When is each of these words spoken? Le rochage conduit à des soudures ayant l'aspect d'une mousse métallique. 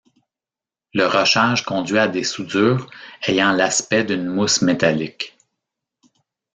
Le 0.95 1.05
rochage 1.05 1.63
conduit 1.63 1.99
à 1.99 2.07
des 2.07 2.23
soudures 2.23 2.89
ayant 3.27 3.51
l'aspect 3.51 4.03
d'une 4.03 4.25
mousse 4.25 4.63
métallique. 4.63 5.37